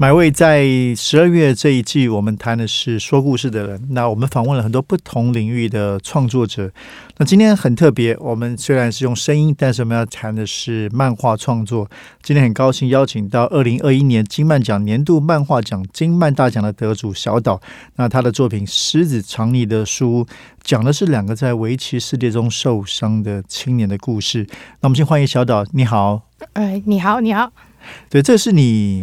[0.00, 3.88] 买位在十二月这一季，我们谈的是说故事的人。
[3.90, 6.70] 那我们访问了很多不同领域的创作者。
[7.16, 11.90] 那今天很特别，我们虽然是用声音，但是我们要谈的是漫画创作。
[12.22, 17.60] 今天很高兴邀请到二零二一年金漫奖年度漫画奖金漫大奖的得主小岛。
[17.96, 20.24] 那他的作品《狮子藏匿的书》
[20.62, 24.46] 讲的是两个在围棋世界中受伤的青年的故事。
[24.80, 26.22] 那我们先欢迎小岛，你好。
[26.52, 27.50] 哎，你好，你好。
[28.08, 29.02] 对，这是你。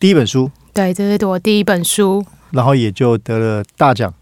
[0.00, 4.12] 第一本书，对，这是我第一本书，然后也就得了大奖，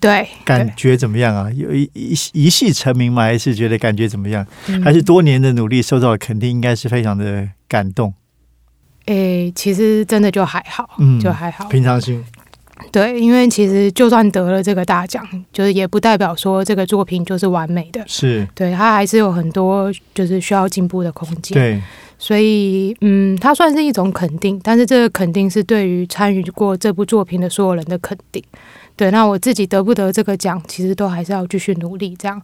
[0.00, 1.48] 对，感觉怎么样啊？
[1.52, 3.22] 有一一一系成名吗？
[3.22, 4.44] 还是觉得感觉怎么样？
[4.82, 8.12] 还是多年的努力受到了肯定，应该是非常的感动。
[9.06, 12.24] 诶，其实真的就还好，嗯，就还好，平常心。
[12.90, 21.54] 对，因为其实就算得了这个大奖，就是也不代表说这个作品就是完美的，是对，它还是有很多就是需要进步的空间。
[21.54, 21.80] 对。
[22.24, 28.40] 所以，嗯，它算是一种肯定，但是这个肯定是对于参与过这部作品的所有人的肯定。
[28.94, 32.14] 对，那我自己得不得这个奖，其实都还是要继续努力。
[32.16, 32.40] 这样，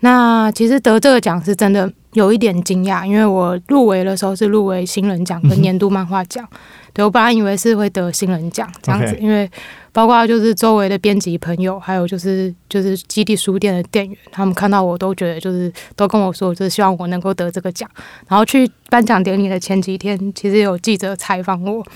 [0.00, 6.48] 那其实得这个奖是真的有一点惊讶，因为我入围的时候是入围新人奖跟年度漫画奖。
[6.94, 9.46] 对我本来以为是会得新人奖这样子，因为。
[9.92, 17.88] 包括就是周围的编辑朋友，还有就是就是基地书店的店员，他们看到我都觉得就是都跟我说，就是希望我能够得这个奖。
[18.26, 21.86] 然后去颁奖典礼的前几天，其实有记者采访我。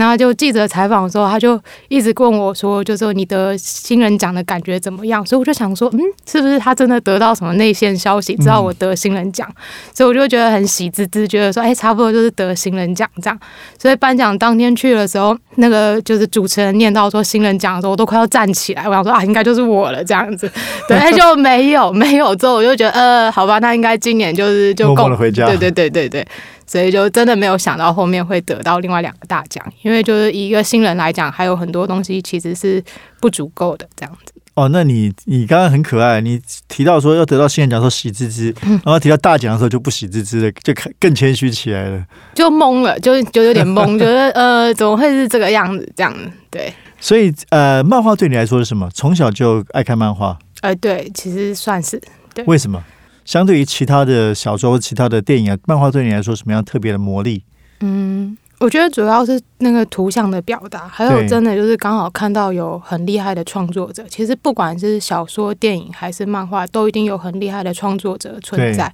[0.00, 9.46] 然后就记者采访的时候，他就一直问我说：“就说你得新人奖的感觉怎么样？”所以我就想说：“嗯，是不是他真的得到什么内线消息，知道我得新人奖？”
[9.92, 13.38] 所以我就觉得很喜滋滋，觉得说：“哎，差不多就是得新人奖这样。”
[13.78, 18.88] 所以颁奖当天去的时候，那个就是主持人念到说新人奖的时候，我都快要站起来。
[18.88, 20.50] 我想说：“啊，应该就是我了。”这样子，
[20.88, 25.44] 对， 就没有没有之后，我就觉得呃，好吧，那应该今年就是就够了回家。
[25.44, 26.26] 对对对对对。
[26.70, 32.80] 所以就真的没有想到后面会得到另外两个大奖，因为就是一个新人来讲，还有很多东西其实是
[33.20, 34.32] 不足够的这样子。
[34.54, 42.04] 哦，那你你刚刚很可爱，你提到说要得到新人奖，说喜滋滋，然后提到大奖的时候就不喜滋滋的，就更谦虚起来了，
[42.34, 46.30] 就懵了，就就有点懵，觉得呃怎么会是这个样子这样子？
[46.48, 46.72] 对。
[47.00, 48.88] 所以呃，漫画对你来说是什么？
[48.94, 50.38] 从小就爱看漫画？
[50.60, 52.00] 呃，对，其实算是。
[52.32, 52.44] 对。
[52.44, 52.80] 为什么？
[53.30, 57.44] 相对于其他的小说、其他的电影啊，漫画对你来说什么样特别的魔力？
[57.78, 64.04] 嗯，我觉得主要是那个图像的表达，还有真的就是刚好看到有很厉害的创作者。
[64.08, 68.92] 其实不管是小说、电影还是漫画，都一定有很厉害的创作者存在。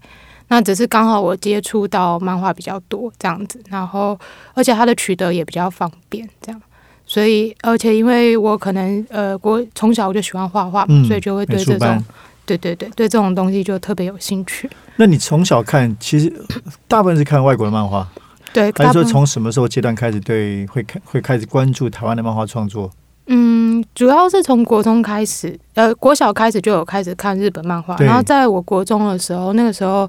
[0.49, 4.19] 那只是刚好我接触到漫画比较多这样子，然后
[4.53, 6.61] 而且它的取得也比较方便，这样。
[7.07, 12.05] 所以而且因为我可能呃，我从小我就喜欢画画，所以就会对这种。
[12.47, 14.71] 对对对，对这种东西就特别有兴趣。
[14.97, 16.33] 那你从小看，其实
[16.89, 18.09] 大部分是看外国的漫画，
[18.53, 18.73] 对。
[18.73, 22.91] 还是说从什么时候阶段开始对会开会开始关注台湾的漫画创作？
[23.27, 27.97] 嗯，主要是从国中开始，呃，国小开始就有开始看日本漫画。
[27.97, 30.09] 然后在我国中的时候，那个时候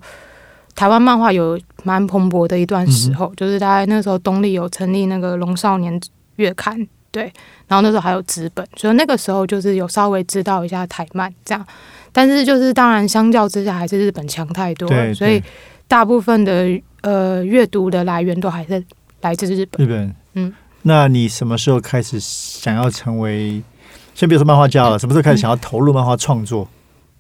[0.75, 5.99] 台湾漫画有蛮蓬勃的一段时候，就是大概那时候东立有成立那个龙少年
[6.35, 7.33] 月刊，对。
[7.67, 11.65] 然后那时候还有纸本，所以那个时候就是有稍微知道一下台漫这样。
[12.17, 15.39] 但是就是当然，相较之下还是日本强太多，所以
[15.87, 16.67] 大部分的
[17.01, 18.83] 呃阅读的来源都还是
[19.21, 19.85] 来自日本。
[19.85, 20.51] 日本，嗯，
[20.81, 23.61] 那你什么时候开始想要成为？
[24.15, 26.67] 先别说漫画家了，什么时候开始想要投入漫画创作？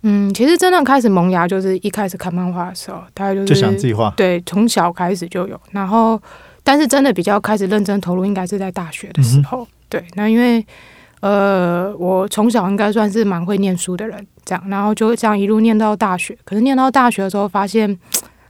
[0.01, 4.11] 嗯，其实真正开始萌芽就是一开始看漫画的时候，大概就是就想自己画。
[4.17, 5.61] 对，从小开始就有。
[5.69, 6.19] 然后，
[6.63, 9.67] 但是真的比较开始认真投入，应该是在大学的时候。
[9.89, 10.65] 对，那因为。
[11.19, 16.37] 呃，我从小应该算是蛮会念书的人，这样，然后就这样一路念到大学。
[16.43, 17.97] 可是念到大学的时候，发现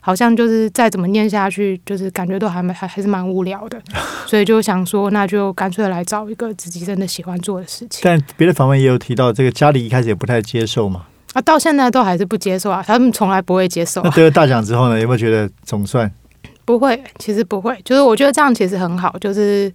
[0.02, 3.82] 好像就是再怎么念下去，就是感觉都还蛮还还是蛮无聊的，
[4.28, 8.02] 所以就想说，那就干脆来找一个自己真的喜欢做的事情。
[8.04, 11.06] 但别的访问也有提到，这个家里一开始也不太接受嘛。
[11.32, 14.02] 啊，到现在都还是不接受啊，他们从来不会接受。
[14.04, 16.12] 那得了大奖之后呢，有没有觉得总算？
[16.66, 19.72] 不会，其实不会，就是我觉得这样其实很好，就是。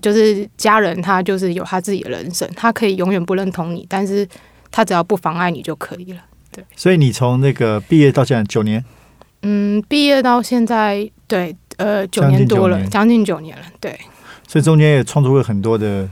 [0.00, 4.26] 就是家人，他就是有他自己的人生，他可以永远不认同你，但是
[4.70, 6.20] 他只要不妨碍你就可以了。
[6.50, 8.84] 对，所以你从那个毕业到现在九年，
[9.42, 13.98] 嗯，毕业到现在，对，呃，九年多了，将近九年了，对。
[14.46, 16.08] 所以中间也创作过很多的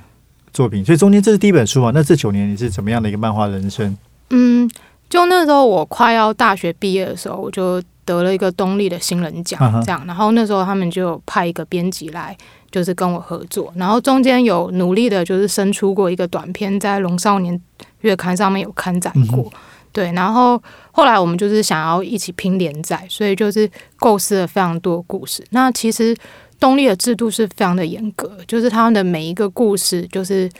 [0.53, 1.93] 作品，所以中间这是第一本书嘛？
[1.95, 3.97] 那这九年你是怎么样的一个漫画人生？
[4.31, 4.69] 嗯，
[5.11, 10.05] 就那时候我快要大学毕业的时候，我就得了一个东立的新人奖这样。
[10.07, 12.37] 然后那时候他们就派一个编辑来，
[12.71, 13.73] 就是跟我合作。
[13.77, 17.61] 然后中间有努力的，就是生出过一个短片，在《龙少年
[18.01, 19.53] 月刊》上面有刊载过。
[19.93, 20.61] 对，然后
[20.91, 25.45] 后来我们就是想要一起拼连载，所以就是构思了非常多故事。
[25.51, 26.17] 那其实
[26.59, 30.51] 东立的制度是非常的严格，就是他们的每一个故事，就是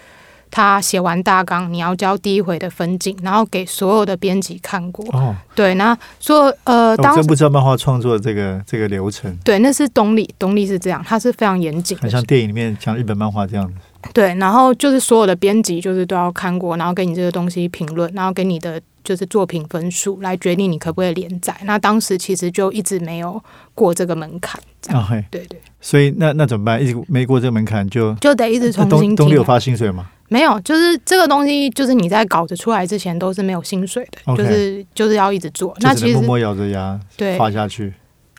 [0.53, 5.03] 他写完大纲，你要交第一回的分镜，然后给所有的编辑看过。
[5.19, 13.75] 哦，对，那说呃，我当真不知道漫画创作这个这个流程，对，那是东立，东立是这样，他是非常严谨很像电影里面讲日本漫画这样子。
[14.13, 21.57] 对，然后就是所有的编辑就是都要看过，然后给你这个东西评论，然后给你的就是作品分数来决定你可不可以连载。
[21.65, 23.43] 那当时其实就一直没有
[23.75, 25.01] 过这个门槛，这样。
[25.01, 26.83] 啊嘿，对对，所以那那怎么办？
[26.83, 28.13] 一直没过这个门槛就。
[28.17, 29.17] 就得一直重新。
[29.17, 30.11] 东东立有发薪水吗？
[30.33, 35.77] 没有，就是这个东西，就是你在稿子出来之前都是没有薪水的就是就是要一直做。
[35.81, 37.93] 那其实默默咬着牙对，画下去。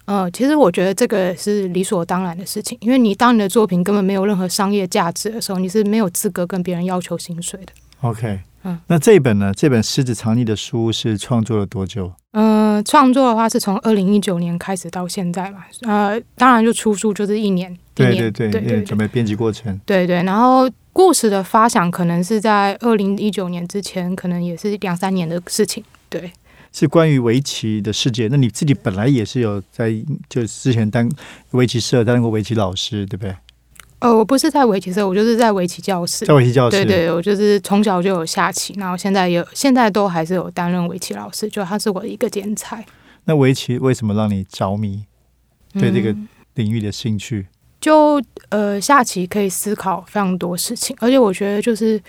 [0.05, 7.71] 呃，其实我觉得这个是理所当然的事情，因为你当你的作品根本没有任何商业价值的时候，你是没有资格跟别人要求薪水的。
[8.01, 9.53] OK，嗯那这一本呢？
[9.53, 12.13] 这本《狮子藏匿》的书是创作了多久？
[12.31, 19.79] 呃，创作的话是从二零一九年开始到现在嘛，呃，当然就出书就是一年，一对年对对，对对准备编辑过程。
[19.85, 25.83] 对对，然后故事的发想可能是在二零一九年之前，可能也是两三年的事情。
[26.09, 26.31] 对，
[26.71, 28.27] 是关于围棋的世界。
[28.29, 29.91] 那你自己本来也是有在，
[30.29, 31.11] 就是之前当
[31.51, 33.35] 围棋社担任过围棋老师，对不对？
[34.03, 36.33] 呃，我不是在围棋社，我就是在围棋教室在。
[36.33, 42.83] 围棋教室，对对，我就是从小就有下棋，然后现在也有现在都还是有担任围棋老师，就他是我的一个兼差。
[43.25, 45.05] 那围棋为什么让你着迷？
[45.79, 47.47] 对这个嗯领域的兴趣？
[47.79, 51.99] 就呃下棋可以思考非常多事情，而且我觉得就是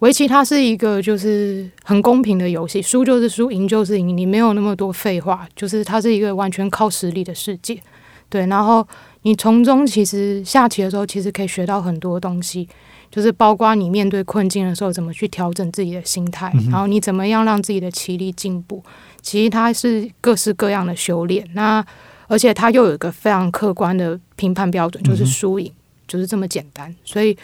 [0.00, 7.80] 围棋它是一个就是很公平的游戏，输就是输，赢就是赢，你没有那么多废话，就是它是一个完全靠实力的世界。
[8.28, 8.86] 对，然后
[9.28, 12.66] 你从中其实下棋的时候，其实可以学到很多东西，
[13.10, 18.82] 就是包括你面对困境的时候怎么去调整自己的心态，嗯然后你怎么样让自己的棋力进步。
[19.20, 21.84] 其实它是各式各样的修炼，那
[22.26, 25.70] 而且它又有一个非常客观的评判标准，就是输赢，
[26.06, 26.94] 就是这么简单。
[27.04, 27.36] 所以，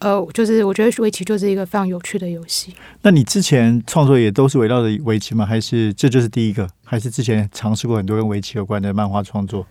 [0.00, 2.74] 呃，就是我觉得围棋就是一个非常有趣的游戏。
[3.02, 5.46] 那你之前创作也都是围绕着围棋吗？
[5.46, 6.68] 还是这就是第一个？
[6.84, 9.64] 还是之前尝试过很多跟围棋有关的漫画创作？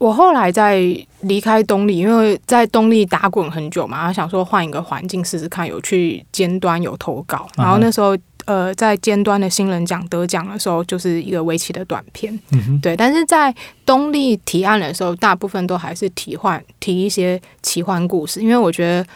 [0.00, 0.80] 呃，我后来在
[1.20, 8.16] 离开东立，因为在东立打滚很久嘛，想说换一个环境试试看，有去尖端有投稿，然后那时候。
[8.46, 12.36] 呃，在尖端的新人奖得奖的时候，就是一个围棋的短片，
[12.82, 12.96] 对。
[12.96, 13.54] 但是在
[13.84, 19.06] 东立提案的时候，大部分都还是提换提一些奇幻故事，因为我觉得，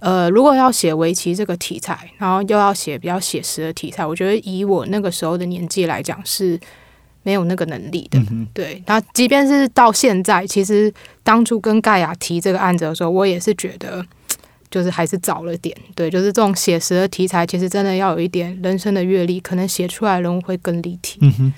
[0.00, 6.58] 呃，如果要写围棋这个题材，然后又要写比较写实的题材，我觉得以我那个时候的年纪来讲是
[7.22, 8.18] 没有那个能力的。
[8.30, 14.04] 嗯，对，那即便是到现在，其实当初跟盖亚提这个案子的时候，我也是觉得，
[14.70, 15.76] 就是还是早了点。
[15.94, 21.18] 对，就是这种写实的题材，其实真的要有一点人生的阅历，可能写出来人物会更立体。
[21.22, 21.52] 嗯哼。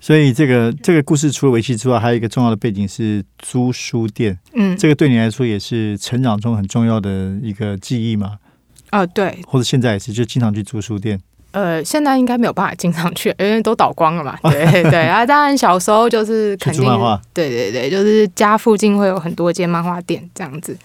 [0.00, 4.38] 所以这个这个故事除了围棋之外，还有一个重要的背景是租书店。
[4.52, 8.36] 嗯，这个对你来说也是成长中很重要的一个记忆嘛？
[8.90, 11.18] 呃，对，或者现在也是，就经常去租书店。
[11.54, 14.36] 呃，现在应该没有办法经常去，因为都倒光了嘛。
[14.50, 16.84] 对对啊，当然小时候就是肯定
[17.32, 20.76] 对对对，就是家附近会有很多间漫画店这样子。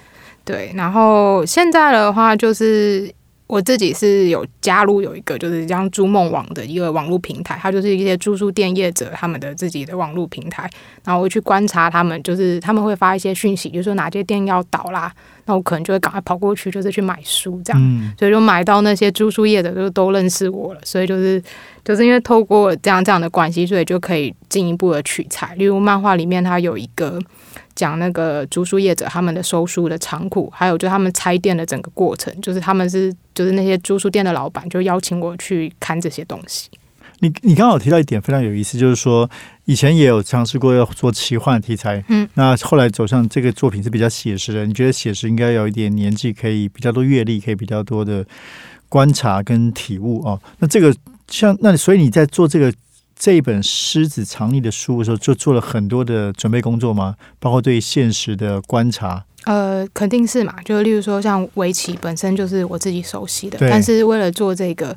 [0.45, 3.11] 对，然后现在的话，就是
[3.47, 10.69] 我自己是有加入有一个就是像筑梦网的一个网络平台，它就是一些租书店业者他们的自己的网络平台，
[11.03, 15.11] 然后我会去观察他们，就是他们会发一些讯息，就是说哪些店要倒啦，
[15.49, 17.81] 那我可能就会赶快跑过去，就是去买书这样。
[17.83, 21.41] 嗯，所以就买到那些租书业者就都认识我了，所以就是
[21.83, 25.55] 就是因为透过这样这样的关系，所以就可以进一步的取材。
[25.55, 27.19] 例如漫画里面它有一个
[27.73, 36.69] 讲那个租书业者他们的收书的仓库，还有就他们拆店的整个过程，就是他们是就是那些租书店的老板就邀请我去看这些东西。
[37.19, 39.29] 你你刚刚有提到一点非常有意思，就是说
[39.65, 44.65] 以前也有尝试过要做奇幻题材，嗯，那后来走向这个作品是比较写实的。
[44.65, 48.25] 你觉得写实应该有一点年纪，可以比较多阅历，可以比较多的
[48.87, 50.39] 观察跟体悟哦。
[50.59, 50.95] 那这个
[51.27, 52.73] 像那所以你在做这个
[53.17, 57.15] 这一本《狮子藏匿》的书的时候，就做了很多的准备工作吗？
[57.39, 59.25] 包括对现实的观察。
[59.45, 64.95] 呃，肯定是嘛，就例如说像围棋本身就是我自己熟悉的，但是为了做这个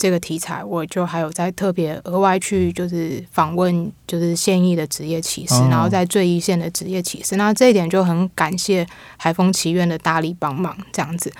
[0.00, 8.86] 这个题材，我就还有在特别额外去就是访问就是现役的职业骑士，哦然后在最一线的职业骑士，那这一点就很感谢
[9.18, 11.30] 海风奇院的大力帮忙这样子。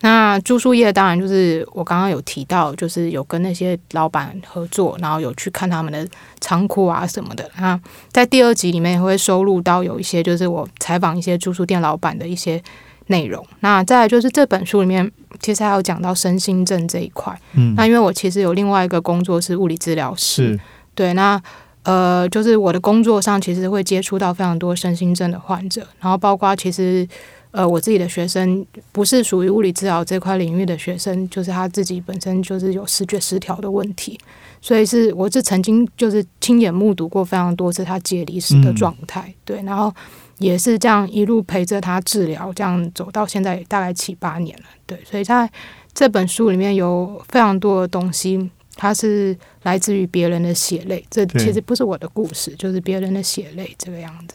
[0.00, 6.06] 那住宿业当然就是我刚刚有提到，就是有跟那些老板合作，然后有去看他们的
[6.40, 7.50] 仓库啊什么的。
[7.58, 7.78] 那
[8.10, 12.62] 在第二集里面也会收录到有一些，就是我采访一些住宿店老板的一些
[13.06, 13.44] 内容。
[13.60, 15.10] 那再来就是这本书里面
[15.40, 17.38] 其实还有讲到身心症这一块。
[17.54, 20.58] 嗯，那因为我其实有另外一个工作是物理治疗师，
[20.94, 21.40] 对，那
[21.82, 27.08] 呃，就是我的工作上其实会接触到非常多身心症的患者，然后包括其实。
[27.52, 34.18] 呃，我自己的学生不是属于物理治疗这块领域的学生，就是他自己本身就是有视觉失调的问题，
[34.60, 39.90] 所以是我是曾经就是亲眼目睹过非常多次他解离时的状态，对，然后
[40.38, 45.50] 也是这样一路陪着他治疗，这样走到现在大概七八年了，对，所以在
[45.94, 54.34] 这本书里面有非常多的东西，它是来自于别人的血泪，这其实不是我的故事，就是别人的血泪这个样子。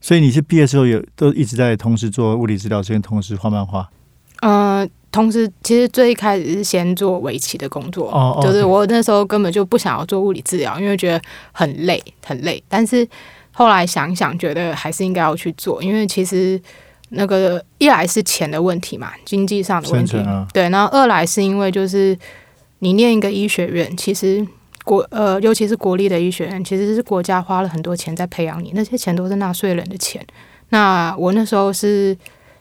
[0.00, 3.88] 所以你是毕业之后有都一直在同时做物理治疗，跟同时画漫画。
[4.42, 11.22] 呃，同时其实最一开始是先做围棋的工作，哦，就是我那时候根本就不想要做物理治疗，因为觉得
[11.52, 12.62] 很累很累。
[12.68, 13.08] 但是
[13.56, 16.60] 后来想想，觉得还是应该要去做，因为其实
[17.08, 20.22] 那个一来是钱的问题嘛，经济上的问题，
[20.52, 22.16] 对，然后二来是因为就是
[22.80, 24.46] 你念一个医学院，其实。
[24.84, 30.24] 国呃，尤其是国立的医学院，其实是国家花了很多钱在培养你，那些钱都是纳税人的钱。
[30.68, 32.16] 那我那时候是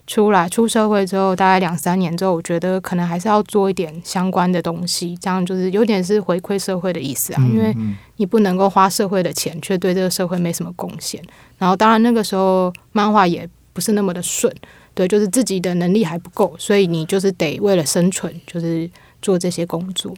[0.08, 7.44] 出来出社会之后，大概两三年之后，我觉得可能还是要做一点相关的东西，这样就是有点是回馈社会的意思啊。
[7.52, 7.76] 因为
[8.18, 11.22] 你不能够花社会的钱，却对这个社会没什么贡献。
[11.58, 14.54] 然后，当然那个时候漫画也不是那么的顺，
[14.94, 18.90] 对，就是自己的能力还不够，所以你就是得为了生存，就是
[19.22, 20.14] 做这些工作。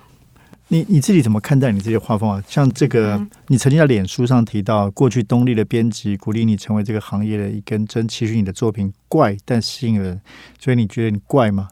[0.69, 2.43] 你你自己怎么看待你自己的画风啊？
[2.47, 10.19] 像这个，你曾经在脸书上提到，过去东立的编辑鼓励你成为这个行业的一根针，其实你的作品怪但吸引人，
[10.59, 11.69] 所以你觉得你怪吗？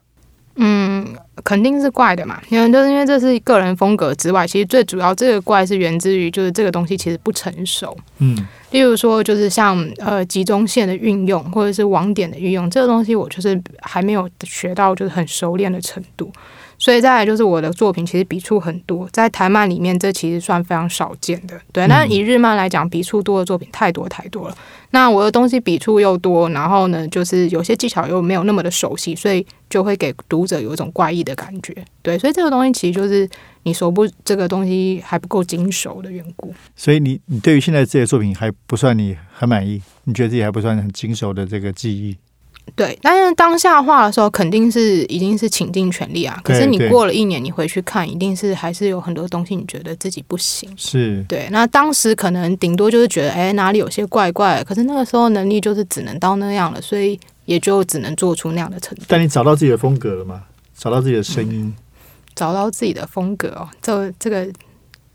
[0.57, 1.05] 嗯，
[1.43, 7.93] 肯定是怪的嘛，因为就是因为这是个人风格之外，其实最主要这个怪是源自于就是这个东西其实不成熟。
[8.19, 16.31] 嗯，例如说就是像呃集中线的运用，或者是网点的运用，这个东西我就是还没有学到就是很熟练的程度。
[16.77, 21.59] 所以再来就是我的作品，其实笔触很多，在台漫里面这其实算非常少见的。
[21.71, 24.57] 对，那以日漫来讲，笔触多的作品太多太多了。
[24.91, 31.75] 那我的东西笔触又多，然后呢，就是有些技巧又没有那么的熟悉，所以就会给读者有一种怪异的感觉。
[32.01, 33.27] 对，所以这个东西其实就是
[33.63, 36.53] 你手不这个东西还不够精熟的缘故。
[36.75, 42.15] 所以你你对于现在这些作品还不算你很满意，你觉得自己还不算很精熟的这个技艺？
[42.75, 46.39] 对，但是当下画的时候肯定是已经是倾尽全力啊。
[46.43, 50.69] 可是你过了一年，你回去看，一定是还是有很多东西你觉得自己不行。
[50.75, 54.63] 是对，那当时可能顶多就是觉得，哎，哪里有些怪怪。
[54.63, 59.03] 可是那个时候能力就是只能到那样了，所以也就只能做出那样的程度。
[59.07, 60.43] 但你找到自己的风格了吗？
[60.75, 61.73] 找到自己的声音？
[62.35, 64.45] 找到自己的风格哦，这这个。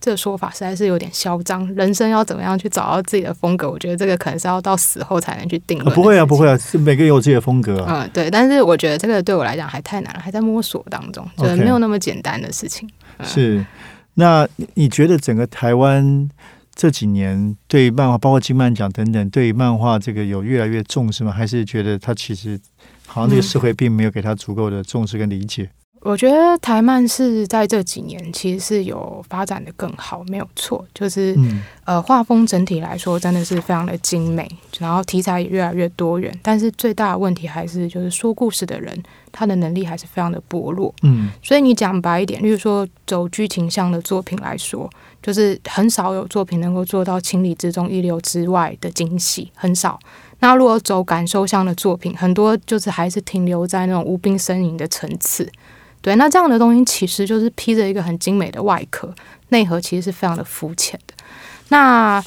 [0.01, 1.67] 这个说法实在是有点嚣张。
[1.75, 3.71] 人生要怎么样去找到自己的风格？
[3.71, 5.95] 我觉得这个可能是要到死后才能去定论。
[5.95, 8.05] 不会啊，不会啊，是每个人有自己的风格啊。
[8.05, 8.31] 嗯，对。
[8.31, 12.89] 但是我觉得这个对我来讲还太难了，还在摸索当中，就是没有那么简单的事情。
[13.23, 13.65] 是。
[14.15, 16.29] 那你觉得整个台湾
[16.75, 21.31] 这几年对漫画，包括金漫奖等等，对漫画这个有越来越重视吗？
[21.31, 22.59] 还是觉得它其实
[23.07, 25.71] 好像这个社会并没有给他足够的重视跟理解？
[26.03, 30.83] 我觉得台漫是在这几年其实是有发展的更好，没有错。
[30.95, 31.37] 就是
[31.85, 36.35] 呃，画风整体来说真的是非常的精美，然后题材也越来越多元。
[36.43, 38.97] 但是最大的问题还是就是说故事的人
[39.31, 40.95] 他的能力还是非常的薄弱。
[41.03, 44.89] 嗯，所以你讲白一点，例如说走剧情向的作品来说，
[45.23, 50.01] 就是很少有作品能够做到情理之中、意料之外的惊喜，很少。
[50.39, 55.47] 那如果走感受向的作品，很多就是还是停留在那种无病呻吟的层次。
[56.03, 59.15] 对，那这样的东西其实就是披着一个很精美的外壳，
[59.51, 61.13] 内核其实是非常的肤浅的。
[61.69, 62.25] 那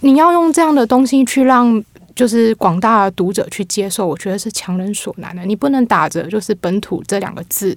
[0.00, 1.82] 你要用这样的东西去让
[2.14, 5.44] 就是广大读者去接受，我觉得是强人所难的。
[5.46, 7.74] 你不能打着就是本土这两个字，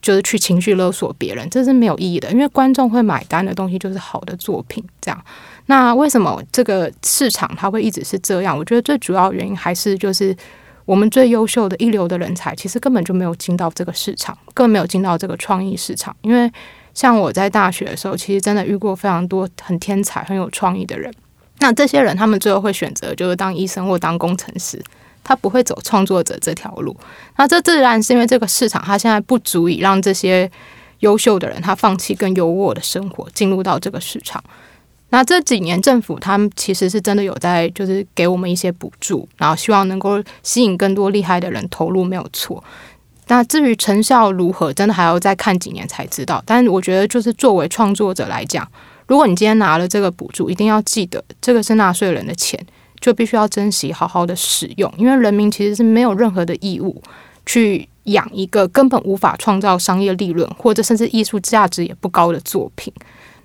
[0.00, 2.30] 就是去情绪勒索别人，这是没有意义的。
[2.30, 4.84] 因为观众会买单的东西就是好的作品。
[5.00, 5.24] 这样，
[5.66, 8.56] 那为什么这个市场它会一直是这样？
[8.56, 10.36] 我觉得最主要原因还是就是。
[10.84, 16.14] 我们最优秀的一流的人才，其实根本就没有进到这个市场，更没有进到这个创意市场。
[16.22, 16.50] 因为
[16.92, 21.12] 像我在大学的时候，其实真的遇过非常多很天才、很有创意的人。
[21.60, 24.82] 那这些人，他们最后会选择就是当医生或当工程师，
[25.22, 26.94] 他不会走创作者这条路。
[27.36, 30.50] 那这自然是因为这个市场，它现在不足以让这些
[30.98, 34.42] 优秀的人他放弃更优渥的生活，进入到这个市场。
[35.10, 42.62] 那这几年政府他们其实是真的有在，就是给我们一些补助，然后希望能够吸引更多厉害的人投入，没有错。
[43.28, 46.42] 那至于成效如何，真的还要再看几年才知道。
[46.44, 48.68] 但我觉得，就是作为创作者来讲，
[49.06, 52.58] 如果你今天拿了这个补助，一定要记得，这个是纳税人的钱，
[53.00, 54.92] 就必须要珍惜，好好的使用。
[54.98, 57.00] 因为人民其实是没有任何的义务
[57.46, 62.92] 去养一个根本无法创造商业利润，或者甚至艺术价值也不高的作品。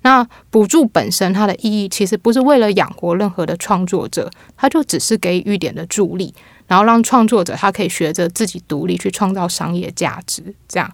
[0.02, 6.34] 那补助本身它的意义，其实不是为了养活任何的创作者，它就只是给予一点的助力。
[6.66, 10.88] 然后让创作者他可以学着自己独立去创造商业价值，这样。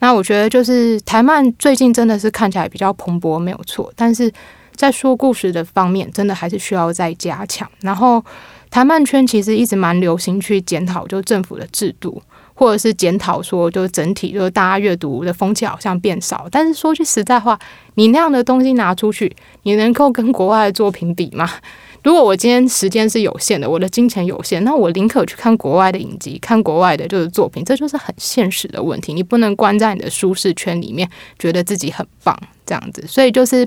[0.00, 3.90] 那我觉得就是台漫最近真的是看起来比较蓬勃，没有错。
[3.96, 4.30] 但是
[4.76, 7.66] 在说故事的方面，真的还是需要再加强。
[7.80, 8.22] 然后
[8.68, 12.20] 台漫圈其实一直蛮流行去检讨，就政府的制度，
[12.54, 16.46] 或者是检讨说，就整体就是大家阅读的风气好像变少。
[16.50, 17.58] 但是说句实在话，
[17.96, 19.34] 你那样的东西拿出去，
[19.64, 21.50] 你能够跟国外的作品比吗？
[22.02, 29.14] 如果我今天时间是有限的，我的金钱有限，那我宁可去看国外的影集，看国外的就是作品，这就是很现实的问题。
[29.14, 31.08] 你不能关在你的舒适圈里面，
[31.38, 33.02] 觉得自己很棒这样子。
[33.08, 33.66] 所以就是，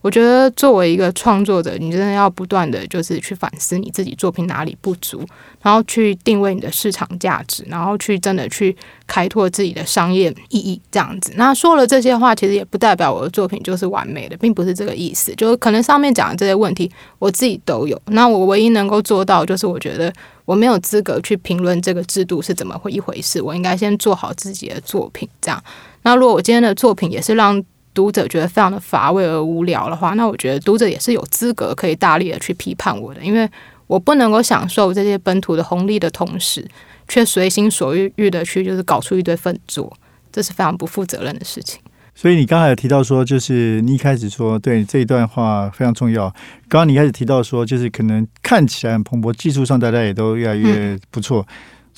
[0.00, 5.24] 我觉得作为一个创作者，你真的要不断的就是去反思你自己作品哪里不足。
[5.60, 8.74] 然后去定位你的市场价值，然后去真的去
[9.08, 11.32] 开拓自己的商业意义，这样子。
[11.34, 15.34] 那说了这些话，其实也不代表我的作品就是完美的，并不是这个意思。
[15.34, 18.00] 就是可能上面讲的这些问题，我自己都有。
[18.06, 20.12] 那我唯一能够做到，就是我觉得
[20.44, 23.42] 我没有资格去评论这个制度是怎么会一回事。
[23.42, 25.62] 我应该先做好自己的作品，这样。
[26.02, 27.60] 那如果我今天的作品也是让
[27.98, 33.48] 读者觉得非常的乏味而无聊的话，那我觉得读者也是有资格可以大力的去批判我的，因为。
[33.88, 36.62] 我不能够享受这些本土的红利的同时，
[37.08, 39.90] 却随心所欲欲的去就是搞出一堆粪作，
[40.30, 41.80] 这是非常不负责任的事情。
[42.14, 46.28] 所以你刚才有提到说，就是你一开始说对这一段话非常重要。
[46.68, 51.46] 刚刚你开始提到说，就是可能看起来很蓬勃，技术上大家也都越来越不错。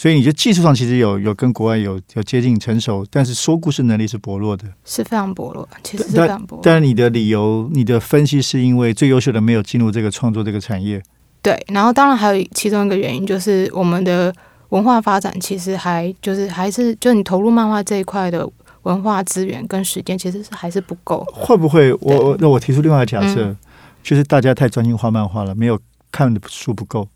[0.00, 6.62] 所以你觉得技术上其实有有跟国外有有接近成熟，但是说故事能力是薄弱的，是非常薄弱，其实是非常薄弱。
[6.64, 11.02] 但是你的理由、你的分析是因为最优秀的没有进入这个创作这个产业。
[11.42, 14.34] 对，然后当然还有其中一个原因，就是我们的
[14.70, 18.50] 文化发展其实还就是还是就你投入漫画这一块的
[18.84, 21.22] 文化资源跟时间，其实是还是不够。
[21.30, 23.54] 会不会我那我提出另外一个假设，
[24.02, 25.78] 就是大家太专心画漫画了，没有
[26.10, 27.06] 看的书不够。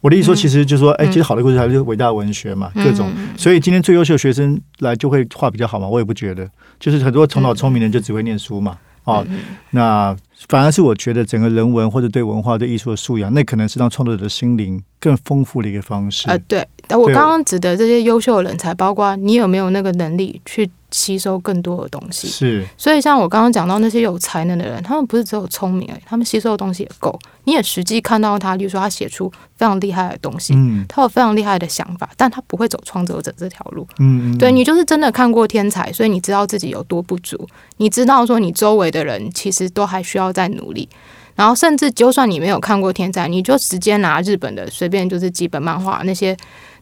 [0.00, 3.10] 我的意思说，其实就是说，哎，其实好的故事还是伟大文学嘛，各种。
[3.36, 5.86] 所以今天最优秀的学生来就会画比较好嘛？
[5.86, 8.76] 我也不觉得，就是很多头脑聪明的人就只会念书嘛。
[9.04, 9.26] 哦，
[9.70, 10.14] 那
[10.48, 16.28] 反而是我觉得整个人文或者对文化、对艺术的素养，那可能是让创作者的心灵更丰富的一个方式。
[16.28, 20.70] 呃，对，但我刚刚指的这些优秀的人才，包括你有没有那个能力去。
[20.92, 22.66] 吸收更多的东西，是。
[22.76, 27.16] 所以像我刚刚讲到那些有才能的人，他们不是只有聪明而已，他们吸收的东西也够。
[27.44, 40.88] 你也实际看到他，比如说他写出非常厉害的东西，嗯，他有非常厉害的想法，但他不会走创作者这条路，嗯，对你就是真的看过天才，所以你知道自己有多不足，你知道说你周围的人其实都还需要再努力，
[41.34, 46.36] 然后甚至就算你没有看过天才，你就直接拿日本的随便就是几本漫画那些。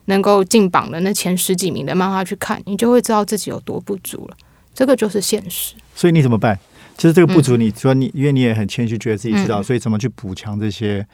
[0.05, 4.35] 能够进榜的那前十几名的漫画去看，你就会知道自己有多不足了。
[4.73, 5.75] 这个就是现实。
[5.93, 6.57] 所以你怎么办？
[6.97, 11.05] 其实这个不足，你说你因为你也很谦虚，觉得自己知道，所以怎么去补强这些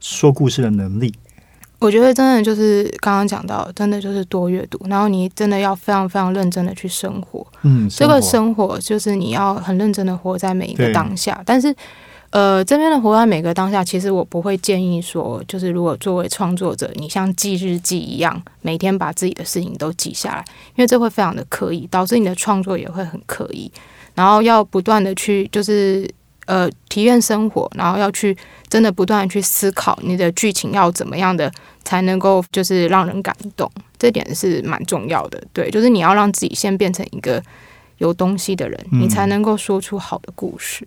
[0.00, 1.12] 说故事的能力？
[1.80, 7.44] 我觉得真的就是刚刚讲到，真的就是多阅读，然后你真的要非常非常认真的去生活。
[7.62, 11.74] 嗯，这个生活就是你要很认真的活在每一个当下，但是。
[12.32, 20.44] 呃，这边的活在每个当下，其实我不会建议说，就是如果作为创作者，你像记日记一样，每天把自己的事情都记下来，
[20.76, 23.68] 因为这会非常的刻意，导致你的创作也会很刻意。
[24.14, 26.08] 然后要不断的去，就是
[26.50, 28.36] 呃体验生活，然后要去
[28.68, 31.50] 真的不断的去思考你的剧情要怎么样的
[31.84, 35.40] 才能够就是让人感动，这点是蛮重要的。
[35.52, 37.40] 对，就是你要让自己先变成一个
[37.98, 40.84] 有东西的人，你才能够说出好的故事。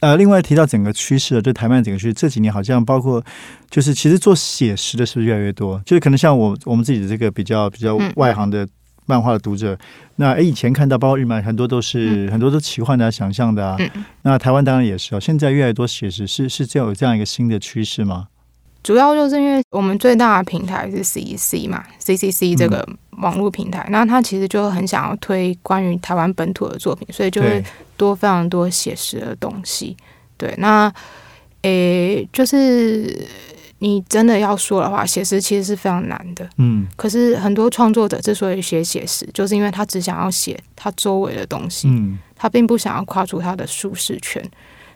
[0.00, 3.24] 呃，另外提到整个趋势，就台湾整个趋势，这几年好像包括，
[3.70, 5.80] 就是其实做写实的是不是越来越多？
[5.86, 8.68] 就是可能像我我们自己的这个比较比较外行的
[9.06, 9.76] 漫画的读者，
[10.16, 13.76] 那诶以前看到包括日漫很多都是很多都奇幻的、想象的啊。
[14.22, 18.28] 那台湾当然也是哦，现在越来越多写实，是是这样有这样一个新的趋势吗？
[18.82, 27.64] 主要就是因为我们最大的平台是 C C 嘛，C C C 这个网络平台，那他其实就很想要推关于台湾本土的作品，所以就会
[27.96, 29.96] 多非常多写实的东西。
[30.36, 30.92] 对，那
[31.62, 33.26] 诶，就是
[33.78, 36.48] 你真的要说的话，写实其实是非常难的。
[36.58, 44.42] 嗯，可是很多创作者之所以写写实，就是因为他只想要写他周围的东西，嗯，他并不想要跨出他的舒适圈，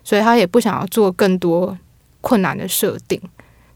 [0.02, 1.76] 所以他也不想要做更多
[2.20, 3.20] 困难的设定。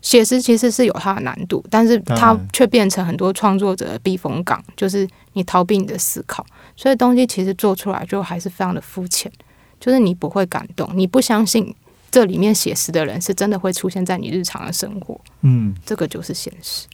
[0.01, 9.31] 写实其实是有它的难度，但是它却变成很多创作者的避风港，就是你逃避你的思考，所以东西其实做出来就还是非常的肤浅，
[9.79, 11.73] 就是你不会感动，你不相信
[12.12, 16.87] 这里面写实的人是真的会出现在你日常的生活，嗯，这个就是现实。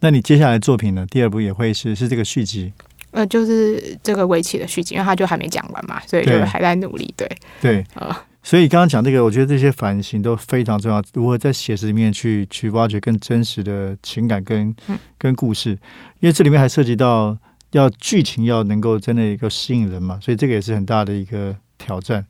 [0.00, 1.06] 那你接下来作品呢？
[1.08, 2.72] 第二部也会是是这个续集，
[3.12, 7.14] 呃，就是这个围棋的续集，因为他就还没讲完嘛，所以就还在努力。
[7.16, 7.28] 对，
[7.60, 11.00] 对，呃，所以刚刚讲这个，我觉得这些反省都非常重要。
[11.14, 15.70] 如何在写实里面去去挖掘更真实的情感跟、嗯跟故事，
[16.18, 17.38] 因为这里面还涉及到
[17.70, 22.24] 要剧情要能够真的一个吸引人嘛，所以这个也是很大的一个挑战。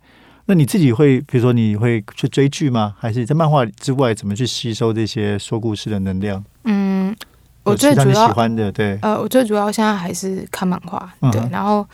[0.50, 2.94] 那你自己会，比如说你会去追剧吗？
[2.98, 6.42] 还是在漫画之外，怎么去吸收这些说故事的能量？
[6.64, 7.14] 嗯，
[7.64, 11.86] 我最主要喜欢的，对，呃，我最主要现在还是看漫画，嗯对，然后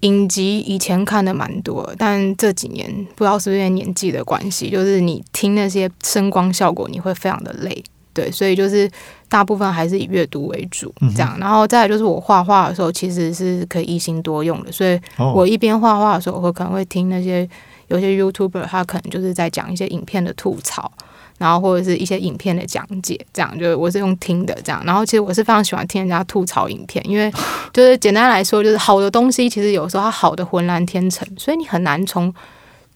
[0.00, 7.82] 影集以前看的蛮多，但这几年不知道是不是因为年纪的关系，就是你听那些声光效果，你会非常的累，
[8.16, 8.90] 对，所以就是
[9.28, 17.46] 大部分还是以阅读为主这样，然后再来就是我画画的时候，其实是可以一心多用的，所以哦，我一边画画的时候，我会可能会听那些
[17.88, 20.90] 有些 YouTuber，他可能就是在讲一些影片的吐槽，
[21.36, 24.82] 然后或者是一些影片的讲解，这样就是我是用听的这样。
[24.86, 27.30] 然后其实我是非常喜欢听人家吐槽影片，因为
[27.74, 32.32] 就是简单来说，就是好的东西其实有时候它好的浑然天成，所以你很难从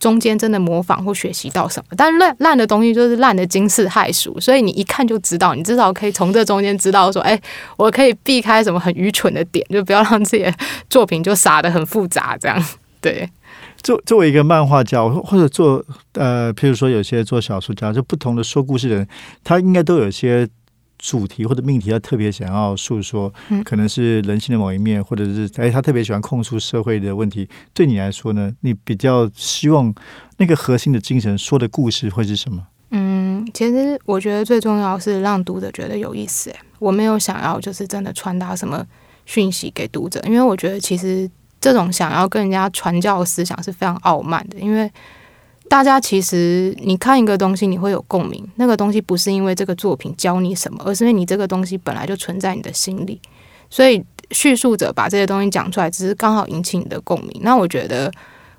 [0.00, 1.94] 中间真的模仿或学习到什么。
[1.96, 7.40] 但烂烂的东西就是烂的惊世骇俗，所以你一看就知道，你至少可以从这中间知道说，哎，
[7.76, 10.52] 我可以避开什么很愚蠢的点，就不要让自己的
[10.88, 12.60] 作品就撒的很复杂这样。
[13.00, 13.28] 对，
[13.82, 15.82] 作作为一个漫画家，或者做
[16.14, 19.08] 呃，譬如说有些做小说家，就不同的说故事的人，
[19.44, 20.46] 他应该都有些
[21.00, 27.48] 主题或者命题，他特别想要诉说，嗯可能是人性的某一面，或者是哎，他特别喜欢控诉社会的问题。
[27.72, 29.92] 对你来说呢，你比较希望
[30.36, 32.66] 那个核心的精神说的故事会是什么？
[32.90, 36.50] 嗯，其实我觉得最重要是让读者觉得有意思。
[36.50, 38.84] 诶，我没有想要就是真的传达什么
[39.24, 44.90] 讯息给读者，因为我觉得其实这种想要跟人家传教的思想是非常傲慢的，因为
[45.70, 53.20] 大家其实你看一个东西，你会有共鸣，那个东西不是因为这个作品教你什么，而是因为你这个东西本来就存在你的心里，
[53.70, 57.40] 所以叙述者把这些东西讲出来，只是刚好引起你的共鸣。
[57.42, 58.12] 那我觉得。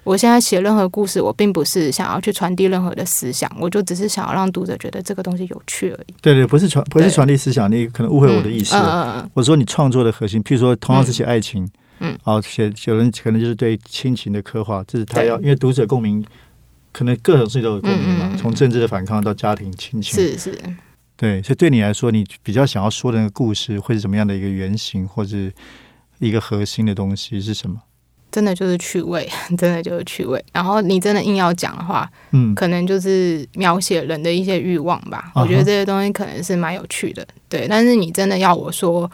[0.04, 6.16] 我现在写任何故事，我并不是想要去传递任何的思想，我就只是想要让读者觉得这个东西有趣而已。
[6.24, 8.76] 对对，不是传不是传递思想，你可能误会我的意思。
[8.76, 11.70] 嗯嗯嗯我说你创作的核心，譬如说同样是写爱情，
[12.00, 16.26] 嗯，哦，写有人可能就是对亲情的刻画，这是他要，因为读者共鸣，
[16.92, 20.60] 可能各种事情都有共鸣嘛，从政治的反抗到家庭亲情，是是，
[21.16, 25.52] 对，所以对你来说，你比较想要说的那个故事会是什么样的一个原型，或是
[26.20, 27.80] 一个核心的东西是什么？
[28.32, 30.42] 真的就是趣味， 真的就是趣味。
[30.54, 35.32] 然后你真的硬要讲的话，嗯，可能就是描写人的一些欲望吧。
[35.34, 37.68] 啊我觉得这些东西可能是蛮有趣的，对。
[37.68, 39.10] 但是你真的要我说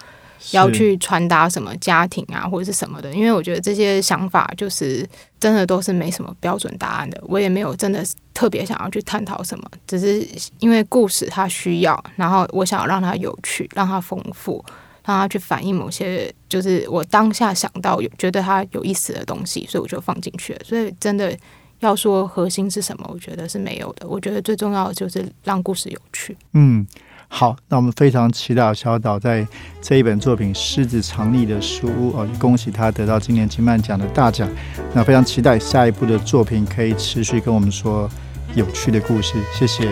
[0.51, 5.07] 要去传达什么家庭啊，或者是什么的，因为我觉得这些想法就是
[5.39, 7.21] 真的都是没什么标准答案的。
[7.27, 10.27] 我也没有真的特别想要去探讨什么，只是
[10.59, 14.63] 因为故事它需要，然后我想要让它有趣，让它丰富。
[15.07, 20.59] 让它去反映某些，就是我当下想到有觉得它有意思的东西，所以我就放进去了。
[20.65, 21.33] 所以真的
[21.79, 24.05] 要说核心是什么，我觉得是没有的。
[24.05, 26.35] 我觉得最重要的就是让故事有趣。
[26.51, 26.85] 嗯，
[27.29, 29.45] 好，那我们非常期待小岛在
[29.81, 34.49] 这一本作品《狮子藏匿的书屋》哦，恭喜他得到今年金漫奖的大奖。
[34.93, 38.09] 那非常期待下一部的作品可以持续跟我们说
[38.55, 39.33] 有趣的故事。
[39.53, 39.87] 谢谢。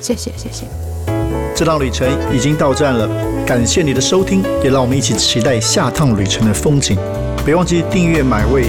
[0.00, 0.66] 谢谢，谢谢。
[1.54, 3.06] 这趟旅程已经到站了，
[3.44, 6.96] 感谢你的收听，也让我们一起期待下趟旅程的风景。
[7.44, 8.66] 别忘记订阅买位。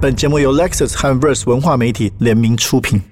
[0.00, 3.02] 本节目由 Lexus 和 Verse 文化媒体联名出品。